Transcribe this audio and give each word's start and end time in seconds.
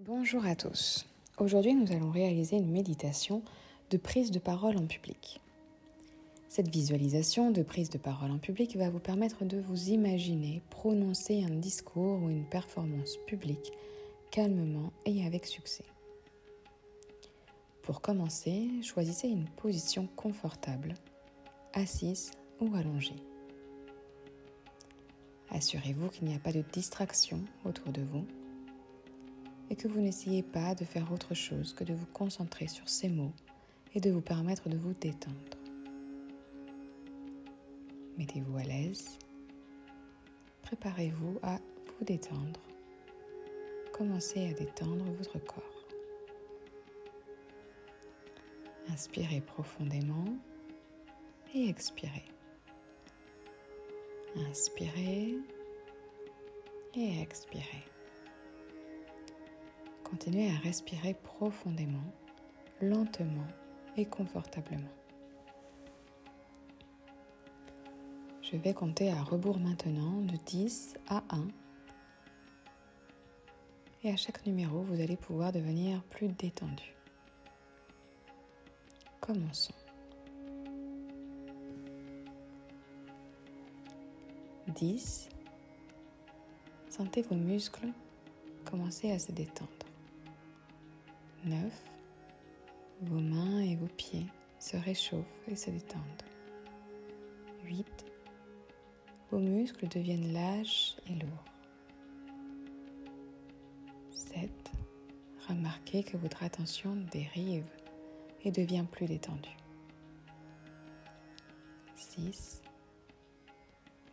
Bonjour 0.00 0.44
à 0.44 0.56
tous. 0.56 1.06
Aujourd'hui, 1.38 1.72
nous 1.72 1.92
allons 1.92 2.10
réaliser 2.10 2.56
une 2.56 2.72
méditation 2.72 3.42
de 3.90 3.96
prise 3.96 4.32
de 4.32 4.40
parole 4.40 4.76
en 4.76 4.86
public. 4.86 5.40
Cette 6.48 6.68
visualisation 6.68 7.52
de 7.52 7.62
prise 7.62 7.90
de 7.90 7.98
parole 7.98 8.32
en 8.32 8.38
public 8.38 8.76
va 8.76 8.90
vous 8.90 8.98
permettre 8.98 9.44
de 9.44 9.56
vous 9.56 9.90
imaginer 9.90 10.62
prononcer 10.68 11.44
un 11.44 11.54
discours 11.54 12.20
ou 12.20 12.28
une 12.28 12.44
performance 12.44 13.18
publique 13.28 13.70
calmement 14.32 14.92
et 15.06 15.24
avec 15.24 15.46
succès. 15.46 15.84
Pour 17.82 18.00
commencer, 18.00 18.68
choisissez 18.82 19.28
une 19.28 19.46
position 19.46 20.08
confortable, 20.16 20.94
assise 21.72 22.32
ou 22.60 22.74
allongée. 22.74 23.22
Assurez-vous 25.50 26.08
qu'il 26.08 26.26
n'y 26.26 26.34
a 26.34 26.40
pas 26.40 26.52
de 26.52 26.64
distraction 26.72 27.44
autour 27.64 27.92
de 27.92 28.02
vous 28.02 28.26
et 29.70 29.76
que 29.76 29.88
vous 29.88 30.00
n'essayez 30.00 30.42
pas 30.42 30.74
de 30.74 30.84
faire 30.84 31.10
autre 31.12 31.34
chose 31.34 31.72
que 31.72 31.84
de 31.84 31.94
vous 31.94 32.06
concentrer 32.06 32.68
sur 32.68 32.88
ces 32.88 33.08
mots 33.08 33.32
et 33.94 34.00
de 34.00 34.10
vous 34.10 34.20
permettre 34.20 34.68
de 34.68 34.76
vous 34.76 34.94
détendre. 34.94 35.58
Mettez-vous 38.18 38.56
à 38.58 38.62
l'aise. 38.62 39.18
Préparez-vous 40.62 41.38
à 41.42 41.58
vous 41.98 42.04
détendre. 42.04 42.60
Commencez 43.92 44.50
à 44.50 44.52
détendre 44.52 45.04
votre 45.18 45.38
corps. 45.38 45.86
Inspirez 48.88 49.40
profondément 49.40 50.36
et 51.54 51.68
expirez. 51.68 52.24
Inspirez 54.36 55.38
et 56.94 57.20
expirez. 57.20 57.93
Continuez 60.14 60.48
à 60.48 60.58
respirer 60.58 61.12
profondément, 61.12 62.04
lentement 62.80 63.48
et 63.96 64.04
confortablement. 64.04 64.94
Je 68.40 68.56
vais 68.56 68.72
compter 68.74 69.10
à 69.10 69.20
rebours 69.24 69.58
maintenant 69.58 70.20
de 70.20 70.36
10 70.46 70.94
à 71.08 71.24
1. 71.30 71.48
Et 74.04 74.10
à 74.12 74.16
chaque 74.16 74.46
numéro, 74.46 74.82
vous 74.82 75.00
allez 75.00 75.16
pouvoir 75.16 75.50
devenir 75.50 76.00
plus 76.04 76.28
détendu. 76.28 76.94
Commençons. 79.20 79.74
10. 84.76 85.28
Sentez 86.88 87.22
vos 87.22 87.34
muscles 87.34 87.88
commencer 88.64 89.10
à 89.10 89.18
se 89.18 89.32
détendre. 89.32 89.70
9. 91.44 91.58
Vos 93.02 93.20
mains 93.20 93.60
et 93.60 93.76
vos 93.76 93.88
pieds 93.88 94.26
se 94.58 94.76
réchauffent 94.78 95.48
et 95.48 95.56
se 95.56 95.70
détendent. 95.70 96.00
8. 97.64 97.86
Vos 99.30 99.38
muscles 99.38 99.88
deviennent 99.88 100.32
lâches 100.32 100.96
et 101.06 101.14
lourds. 101.14 101.44
7. 104.10 104.50
Remarquez 105.48 106.02
que 106.02 106.16
votre 106.16 106.42
attention 106.42 106.96
dérive 107.12 107.66
et 108.42 108.50
devient 108.50 108.86
plus 108.90 109.06
détendue. 109.06 109.56
6. 111.96 112.62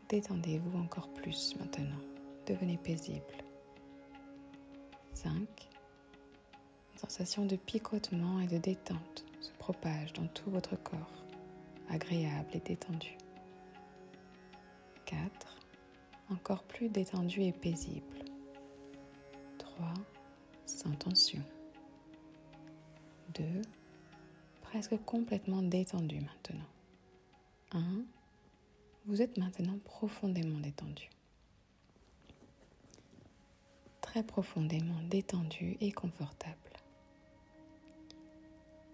Détendez-vous 0.09 0.77
encore 0.77 1.07
plus 1.13 1.55
maintenant. 1.57 2.01
Devenez 2.45 2.77
paisible. 2.77 3.21
5. 5.13 5.47
Sensation 7.01 7.45
de 7.45 7.55
picotement 7.55 8.39
et 8.41 8.45
de 8.45 8.59
détente 8.59 9.25
se 9.39 9.51
propage 9.53 10.13
dans 10.13 10.27
tout 10.27 10.51
votre 10.51 10.75
corps, 10.75 11.25
agréable 11.89 12.49
et 12.53 12.59
détendu. 12.59 13.17
4. 15.05 15.57
Encore 16.29 16.61
plus 16.61 16.89
détendu 16.89 17.41
et 17.41 17.53
paisible. 17.53 18.23
3. 19.57 19.93
Sans 20.67 20.91
tension. 20.91 21.41
2. 23.33 23.43
Presque 24.61 24.95
complètement 25.03 25.63
détendu 25.63 26.19
maintenant. 26.19 26.67
1. 27.71 27.81
Vous 29.07 29.23
êtes 29.23 29.39
maintenant 29.39 29.79
profondément 29.85 30.59
détendu 30.59 31.09
très 34.01 34.23
profondément 34.23 35.01
détendu 35.09 35.77
et 35.79 35.93
confortable. 35.93 36.60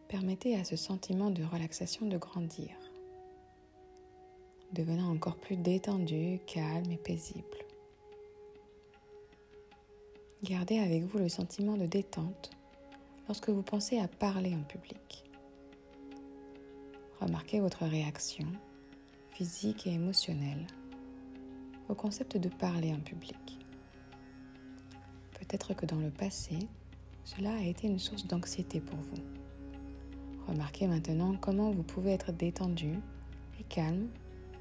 Permettez 0.08 0.56
à 0.56 0.64
ce 0.64 0.78
sentiment 0.78 1.32
de 1.32 1.44
relaxation 1.44 2.06
de 2.06 2.18
grandir, 2.18 2.70
devenant 4.72 5.12
encore 5.12 5.36
plus 5.36 5.58
détendu, 5.58 6.40
calme 6.48 6.90
et 6.90 6.98
paisible. 6.98 7.44
Gardez 10.44 10.80
avec 10.80 11.04
vous 11.04 11.18
le 11.18 11.28
sentiment 11.28 11.76
de 11.76 11.86
détente 11.86 12.52
lorsque 13.28 13.50
vous 13.50 13.64
pensez 13.64 14.00
à 14.00 14.08
parler 14.08 14.56
en 14.56 14.64
public. 14.64 15.26
Remarquez 17.20 17.60
votre 17.60 17.86
réaction 17.86 18.48
physique 19.32 19.88
et 19.88 19.92
émotionnelle 19.92 20.68
au 21.90 21.96
concept 21.96 22.38
de 22.38 22.48
parler 22.48 22.94
en 22.94 23.00
public. 23.02 23.60
Peut-être 25.38 25.74
que 25.74 25.86
dans 25.86 26.00
le 26.00 26.12
passé, 26.12 26.60
cela 27.26 27.56
a 27.56 27.62
été 27.62 27.88
une 27.88 28.00
source 28.00 28.26
d'anxiété 28.26 28.80
pour 28.80 29.00
vous. 29.00 29.47
Remarquez 30.48 30.88
maintenant 30.88 31.36
comment 31.40 31.72
vous 31.72 31.84
pouvez 31.84 32.12
être 32.12 32.32
détendu 32.32 32.94
et 33.60 33.64
calme 33.64 34.08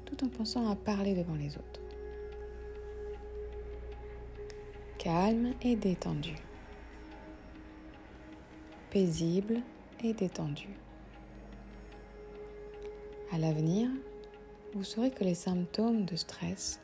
tout 0.05 0.23
en 0.25 0.29
pensant 0.29 0.69
à 0.69 0.75
parler 0.75 1.15
devant 1.15 1.35
les 1.35 1.57
autres. 1.57 1.81
Calme 4.97 5.53
et 5.61 5.75
détendu. 5.75 6.35
Paisible 8.89 9.61
et 10.03 10.13
détendu. 10.13 10.69
À 13.31 13.37
l'avenir, 13.37 13.89
vous 14.73 14.83
saurez 14.83 15.11
que 15.11 15.23
les 15.23 15.35
symptômes 15.35 16.05
de 16.05 16.15
stress 16.15 16.81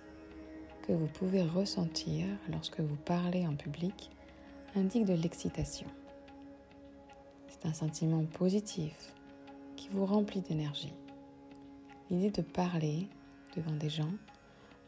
que 0.87 0.91
vous 0.91 1.07
pouvez 1.07 1.43
ressentir 1.43 2.25
lorsque 2.49 2.79
vous 2.79 2.97
parlez 3.05 3.47
en 3.47 3.55
public 3.55 4.11
indique 4.75 5.05
de 5.05 5.13
l'excitation. 5.13 5.87
C'est 7.63 7.69
un 7.69 7.73
sentiment 7.73 8.25
positif 8.25 9.13
qui 9.77 9.87
vous 9.89 10.05
remplit 10.05 10.41
d'énergie. 10.41 10.91
L'idée 12.09 12.29
de 12.29 12.41
parler 12.41 13.07
devant 13.55 13.71
des 13.71 13.89
gens 13.89 14.11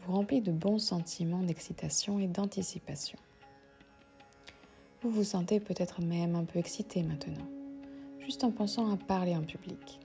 vous 0.02 0.12
remplit 0.12 0.42
de 0.42 0.52
bons 0.52 0.80
sentiments 0.80 1.42
d'excitation 1.42 2.20
et 2.20 2.28
d'anticipation. 2.28 3.18
Vous 5.02 5.10
vous 5.10 5.24
sentez 5.24 5.62
peut-être 5.62 6.02
même 6.02 6.36
un 6.36 6.44
peu 6.44 6.60
excité 6.60 7.02
maintenant, 7.02 7.48
juste 8.20 8.44
en 8.44 8.52
pensant 8.52 8.92
à 8.92 8.98
parler 8.98 9.38
en 9.38 9.44
public. 9.44 10.02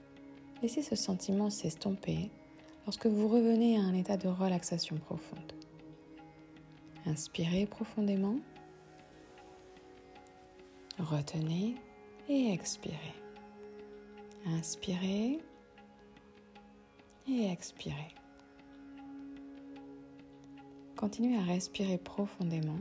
Laissez 0.61 0.81
ce 0.81 0.95
sentiment 0.95 1.49
s'estomper 1.49 2.31
lorsque 2.85 3.07
vous 3.07 3.27
revenez 3.27 3.77
à 3.77 3.81
un 3.81 3.93
état 3.93 4.15
de 4.15 4.29
relaxation 4.29 4.95
profonde. 4.95 5.51
Inspirez 7.05 7.65
profondément. 7.65 8.37
Retenez 10.99 11.75
et 12.31 12.53
expirez. 12.53 13.13
Inspirez 14.45 15.39
et 17.27 17.51
expirez. 17.51 18.15
Continuez 20.95 21.37
à 21.37 21.41
respirer 21.43 21.97
profondément 21.97 22.79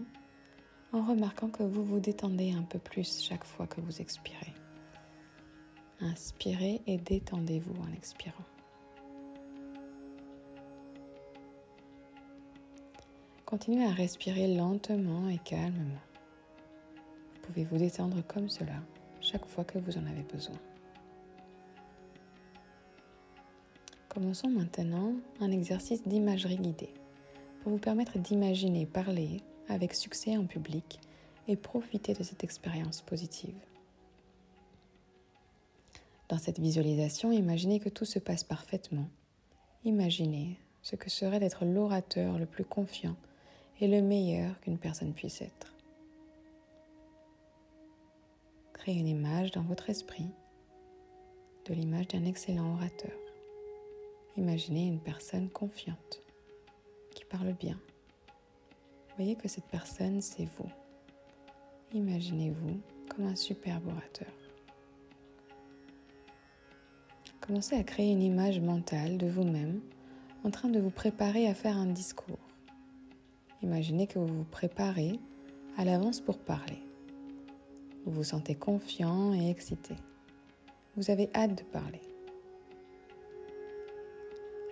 en 0.93 1.03
remarquant 1.03 1.49
que 1.49 1.65
vous 1.65 1.85
vous 1.85 1.99
détendez 1.99 2.53
un 2.53 2.63
peu 2.63 2.79
plus 2.79 3.23
chaque 3.23 3.45
fois 3.45 3.67
que 3.67 3.81
vous 3.81 4.01
expirez. 4.01 4.55
Inspirez 6.01 6.81
et 6.87 6.99
détendez-vous 6.99 7.75
en 7.83 7.93
expirant. 7.93 8.45
Continuez 13.47 13.85
à 13.85 13.91
respirer 13.91 14.55
lentement 14.55 15.29
et 15.29 15.39
calmement. 15.39 16.07
Vous 17.35 17.41
pouvez 17.49 17.65
vous 17.65 17.79
détendre 17.79 18.25
comme 18.29 18.49
cela 18.49 18.81
chaque 19.21 19.47
fois 19.47 19.65
que 19.65 19.79
vous 19.79 19.99
en 19.99 20.07
avez 20.07 20.23
besoin. 20.23 20.57
Commençons 24.09 24.49
maintenant 24.49 25.13
un 25.41 25.53
exercice 25.53 26.03
d'imagerie 26.03 26.57
guidée 26.57 26.93
pour 27.63 27.73
vous 27.73 27.79
permettre 27.79 28.19
d'imaginer 28.19 28.87
parler 28.87 29.41
avec 29.69 29.95
succès 29.95 30.37
en 30.37 30.47
public 30.47 31.01
et 31.47 31.57
profiter 31.57 32.15
de 32.15 32.23
cette 32.23 32.43
expérience 32.43 33.03
positive. 33.03 33.55
Dans 36.29 36.39
cette 36.39 36.59
visualisation, 36.59 37.33
imaginez 37.33 37.81
que 37.81 37.89
tout 37.89 38.05
se 38.05 38.19
passe 38.19 38.45
parfaitement. 38.45 39.09
Imaginez 39.85 40.59
ce 40.83 40.97
que 40.97 41.11
serait 41.11 41.41
d'être 41.41 41.65
l'orateur 41.65 42.39
le 42.39 42.47
plus 42.47 42.65
confiant 42.65 43.17
et 43.81 43.89
le 43.89 44.01
meilleur 44.01 44.59
qu'une 44.61 44.79
personne 44.79 45.13
puisse 45.13 45.43
être. 45.43 45.75
Une 48.93 49.09
image 49.09 49.51
dans 49.53 49.63
votre 49.63 49.91
esprit 49.91 50.31
de 51.67 51.75
l'image 51.75 52.09
d'un 52.09 52.25
excellent 52.25 52.75
orateur. 52.75 53.17
Imaginez 54.37 54.87
une 54.87 55.01
personne 55.01 55.49
confiante 55.49 56.23
qui 57.15 57.25
parle 57.25 57.53
bien. 57.53 57.79
Voyez 59.17 59.37
que 59.37 59.49
cette 59.49 59.67
personne, 59.67 60.21
c'est 60.21 60.47
vous. 60.57 60.71
Imaginez-vous 61.93 62.81
comme 63.09 63.27
un 63.27 63.37
superbe 63.37 63.89
orateur. 63.89 64.33
Commencez 67.41 67.77
à 67.77 67.83
créer 67.83 68.13
une 68.13 68.23
image 68.23 68.61
mentale 68.61 69.19
de 69.19 69.29
vous-même 69.29 69.81
en 70.45 70.51
train 70.51 70.69
de 70.69 70.81
vous 70.81 70.91
préparer 70.91 71.47
à 71.49 71.55
faire 71.55 71.77
un 71.77 71.87
discours. 71.87 72.39
Imaginez 73.63 74.07
que 74.07 74.19
vous 74.19 74.27
vous 74.27 74.45
préparez 74.45 75.19
à 75.77 75.85
l'avance 75.85 76.21
pour 76.21 76.39
parler. 76.39 76.79
Vous 78.05 78.13
vous 78.13 78.25
sentez 78.25 78.55
confiant 78.55 79.35
et 79.35 79.51
excité. 79.51 79.95
Vous 80.97 81.11
avez 81.11 81.31
hâte 81.35 81.59
de 81.59 81.65
parler. 81.65 82.01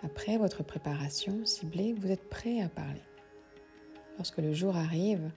Après 0.03 0.39
votre 0.39 0.63
préparation 0.63 1.45
ciblée, 1.45 1.93
vous 1.93 2.11
êtes 2.11 2.29
prêt 2.29 2.61
à 2.61 2.69
parler. 2.69 3.03
Lorsque 4.17 4.39
le 4.39 4.53
jour 4.53 4.77
arrive 4.77 5.31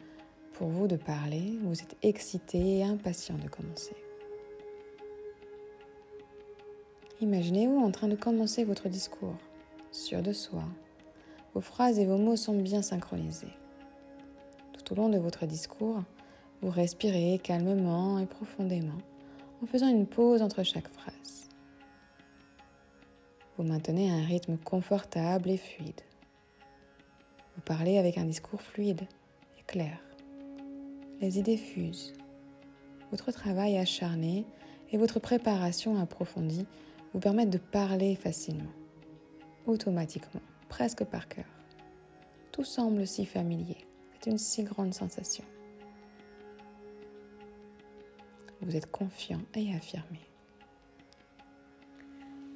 pour 0.53 0.69
vous 0.69 0.87
de 0.87 0.95
parler, 0.95 1.57
vous 1.63 1.81
êtes 1.81 1.97
excité 2.01 2.77
et 2.77 2.83
impatient 2.83 3.37
de 3.37 3.47
commencer. 3.47 3.95
Imaginez-vous 7.21 7.77
en 7.77 7.91
train 7.91 8.07
de 8.07 8.15
commencer 8.15 8.63
votre 8.63 8.89
discours, 8.89 9.35
sûr 9.91 10.21
de 10.21 10.33
soi. 10.33 10.63
Vos 11.53 11.61
phrases 11.61 11.99
et 11.99 12.05
vos 12.05 12.17
mots 12.17 12.35
sont 12.35 12.57
bien 12.57 12.81
synchronisés. 12.81 13.53
Tout 14.73 14.93
au 14.93 14.95
long 14.95 15.09
de 15.09 15.17
votre 15.17 15.45
discours, 15.45 16.01
vous 16.61 16.69
respirez 16.69 17.39
calmement 17.41 18.19
et 18.19 18.25
profondément 18.25 18.97
en 19.61 19.65
faisant 19.65 19.87
une 19.87 20.05
pause 20.05 20.41
entre 20.41 20.63
chaque 20.63 20.87
phrase. 20.89 21.49
Vous 23.57 23.63
maintenez 23.63 24.09
un 24.09 24.23
rythme 24.23 24.57
confortable 24.57 25.49
et 25.49 25.57
fluide. 25.57 26.01
Vous 27.55 27.61
parlez 27.63 27.97
avec 27.97 28.17
un 28.17 28.25
discours 28.25 28.61
fluide 28.61 29.01
et 29.59 29.63
clair. 29.63 29.99
Les 31.19 31.37
idées 31.37 31.57
fusent. 31.57 32.13
Votre 33.11 33.31
travail 33.31 33.77
acharné 33.77 34.45
et 34.91 34.97
votre 34.97 35.19
préparation 35.19 35.97
approfondie 35.97 36.65
vous 37.13 37.19
permettent 37.19 37.49
de 37.49 37.57
parler 37.57 38.15
facilement, 38.15 38.71
automatiquement, 39.65 40.41
presque 40.69 41.03
par 41.03 41.27
cœur. 41.27 41.45
Tout 42.51 42.63
semble 42.63 43.05
si 43.05 43.25
familier, 43.25 43.77
c'est 44.19 44.31
une 44.31 44.37
si 44.37 44.63
grande 44.63 44.93
sensation. 44.93 45.43
Vous 48.61 48.75
êtes 48.75 48.91
confiant 48.91 49.41
et 49.55 49.73
affirmé. 49.73 50.19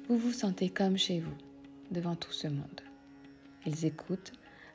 Vous 0.08 0.16
vous 0.16 0.32
sentez 0.32 0.68
comme 0.68 0.96
chez 0.96 1.18
vous, 1.18 1.36
devant 1.90 2.14
tout 2.14 2.30
ce 2.30 2.46
monde. 2.46 2.80
Ils 3.66 3.84
écoutent, 3.86 4.32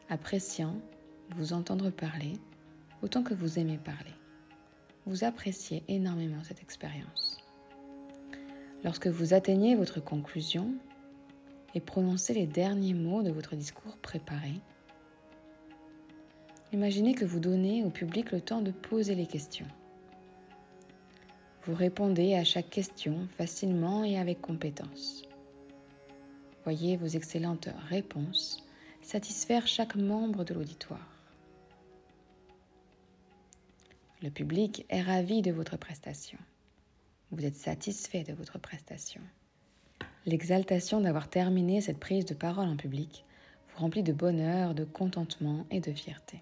appréciant 0.09 0.75
vous 1.37 1.53
entendre 1.53 1.89
parler 1.89 2.33
autant 3.01 3.23
que 3.23 3.33
vous 3.33 3.59
aimez 3.59 3.77
parler. 3.77 4.11
Vous 5.05 5.23
appréciez 5.23 5.83
énormément 5.87 6.43
cette 6.43 6.61
expérience. 6.61 7.37
Lorsque 8.83 9.07
vous 9.07 9.33
atteignez 9.33 9.75
votre 9.75 10.03
conclusion 10.03 10.73
et 11.73 11.79
prononcez 11.79 12.33
les 12.33 12.45
derniers 12.45 12.93
mots 12.93 13.23
de 13.23 13.31
votre 13.31 13.55
discours 13.55 13.95
préparé, 13.97 14.59
imaginez 16.73 17.15
que 17.15 17.25
vous 17.25 17.39
donnez 17.39 17.85
au 17.85 17.89
public 17.89 18.31
le 18.33 18.41
temps 18.41 18.61
de 18.61 18.71
poser 18.71 19.15
les 19.15 19.27
questions. 19.27 19.67
Vous 21.63 21.75
répondez 21.75 22.33
à 22.33 22.43
chaque 22.43 22.69
question 22.69 23.27
facilement 23.37 24.03
et 24.03 24.17
avec 24.17 24.41
compétence. 24.41 25.23
Voyez 26.63 26.95
vos 26.95 27.07
excellentes 27.07 27.69
réponses 27.87 28.67
satisfaire 29.01 29.67
chaque 29.67 29.95
membre 29.95 30.43
de 30.43 30.53
l'auditoire. 30.53 31.07
Le 34.21 34.29
public 34.29 34.85
est 34.89 35.01
ravi 35.01 35.41
de 35.41 35.51
votre 35.51 35.77
prestation. 35.77 36.37
Vous 37.31 37.45
êtes 37.45 37.55
satisfait 37.55 38.23
de 38.23 38.33
votre 38.33 38.59
prestation. 38.59 39.21
L'exaltation 40.25 41.01
d'avoir 41.01 41.29
terminé 41.29 41.81
cette 41.81 41.99
prise 41.99 42.25
de 42.25 42.33
parole 42.33 42.67
en 42.67 42.77
public 42.77 43.25
vous 43.69 43.81
remplit 43.81 44.03
de 44.03 44.13
bonheur, 44.13 44.75
de 44.75 44.83
contentement 44.83 45.65
et 45.71 45.79
de 45.79 45.91
fierté. 45.91 46.41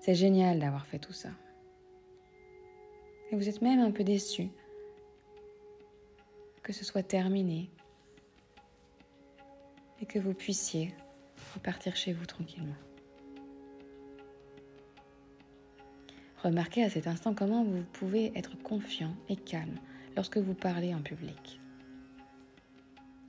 C'est 0.00 0.14
génial 0.14 0.58
d'avoir 0.60 0.86
fait 0.86 0.98
tout 0.98 1.12
ça. 1.12 1.30
Vous 3.36 3.50
êtes 3.50 3.60
même 3.60 3.80
un 3.80 3.90
peu 3.90 4.02
déçu 4.02 4.48
que 6.62 6.72
ce 6.72 6.86
soit 6.86 7.02
terminé 7.02 7.68
et 10.00 10.06
que 10.06 10.18
vous 10.18 10.32
puissiez 10.32 10.94
repartir 11.52 11.96
chez 11.96 12.14
vous 12.14 12.24
tranquillement. 12.24 12.74
Remarquez 16.42 16.82
à 16.82 16.88
cet 16.88 17.06
instant 17.06 17.34
comment 17.34 17.62
vous 17.62 17.82
pouvez 17.92 18.32
être 18.34 18.56
confiant 18.62 19.14
et 19.28 19.36
calme 19.36 19.80
lorsque 20.16 20.38
vous 20.38 20.54
parlez 20.54 20.94
en 20.94 21.02
public. 21.02 21.60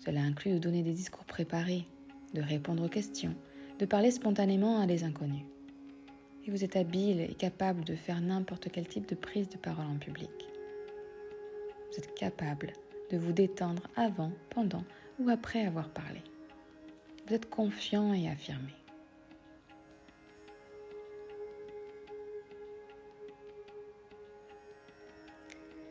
Cela 0.06 0.22
inclut 0.22 0.54
de 0.54 0.60
donner 0.60 0.84
des 0.84 0.94
discours 0.94 1.26
préparés, 1.26 1.86
de 2.34 2.42
répondre 2.42 2.86
aux 2.86 2.90
questions, 2.90 3.36
de 3.78 3.86
parler 3.86 4.12
spontanément 4.12 4.80
à 4.80 4.88
des 4.88 5.04
inconnus. 5.04 5.44
Et 6.48 6.52
vous 6.52 6.64
êtes 6.64 6.78
habile 6.78 7.20
et 7.20 7.34
capable 7.34 7.84
de 7.84 7.96
faire 7.96 8.22
n'importe 8.22 8.70
quel 8.72 8.88
type 8.88 9.08
de 9.10 9.16
prise 9.16 9.50
de 9.50 9.58
parole 9.58 9.86
en 9.86 9.98
public. 9.98 10.32
Vous 11.92 11.98
êtes 11.98 12.16
capable 12.16 12.72
de 13.12 13.18
vous 13.18 13.34
détendre 13.34 13.84
avant, 13.98 14.32
pendant 14.50 14.84
ou 15.20 15.30
après 15.30 15.66
avoir 15.66 15.90
parlé. 15.90 16.22
Vous 17.28 17.34
êtes 17.34 17.50
confiant 17.50 18.14
et 18.14 18.30
affirmé. 18.30 18.72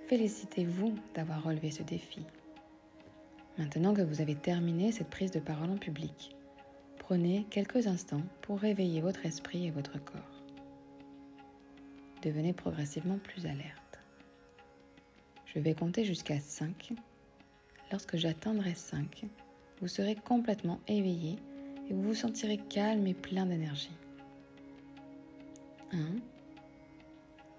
Félicitez-vous 0.08 0.94
d'avoir 1.14 1.42
relevé 1.42 1.70
ce 1.70 1.82
défi. 1.82 2.24
Maintenant 3.58 3.92
que 3.92 4.02
vous 4.02 4.22
avez 4.22 4.36
terminé 4.36 4.90
cette 4.90 5.10
prise 5.10 5.32
de 5.32 5.40
parole 5.40 5.70
en 5.70 5.76
public, 5.76 6.34
prenez 6.98 7.44
quelques 7.50 7.88
instants 7.88 8.22
pour 8.40 8.60
réveiller 8.60 9.02
votre 9.02 9.26
esprit 9.26 9.66
et 9.66 9.70
votre 9.70 10.02
corps. 10.02 10.35
Devenez 12.26 12.52
progressivement 12.52 13.18
plus 13.18 13.46
alerte. 13.46 14.00
Je 15.44 15.60
vais 15.60 15.74
compter 15.74 16.04
jusqu'à 16.04 16.40
5. 16.40 16.92
Lorsque 17.92 18.16
j'atteindrai 18.16 18.74
5, 18.74 19.26
vous 19.80 19.86
serez 19.86 20.16
complètement 20.16 20.80
éveillé 20.88 21.38
et 21.88 21.94
vous 21.94 22.02
vous 22.02 22.14
sentirez 22.14 22.58
calme 22.58 23.06
et 23.06 23.14
plein 23.14 23.46
d'énergie. 23.46 23.96
1. 25.92 25.98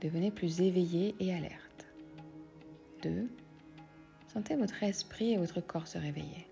Devenez 0.01 0.31
plus 0.31 0.59
éveillé 0.59 1.15
et 1.21 1.33
alerte. 1.33 1.88
2. 3.03 3.25
Sentez 4.33 4.57
votre 4.57 4.83
esprit 4.83 5.31
et 5.31 5.38
votre 5.38 5.62
corps 5.62 5.88
se 5.88 5.97
réveiller. 5.97 6.45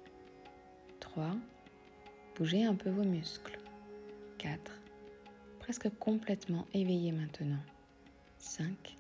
3. 1.02 1.36
Bougez 2.38 2.64
un 2.64 2.76
peu 2.76 2.92
vos 2.92 3.04
muscles. 3.04 3.60
4. 4.38 4.72
Presque 5.60 5.90
complètement 6.00 6.66
éveillé 6.74 7.12
maintenant. 7.12 7.60
5. 8.46 8.96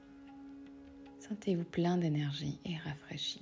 Sentez-vous 1.20 1.64
plein 1.64 1.98
d'énergie 1.98 2.60
et 2.66 2.78
rafraîchi. 2.78 3.42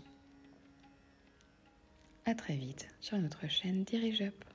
À 2.25 2.36
très 2.36 2.55
vite 2.55 2.88
sur 3.00 3.17
notre 3.17 3.48
chaîne 3.48 3.83
Dirige 3.83 4.22
Up. 4.22 4.52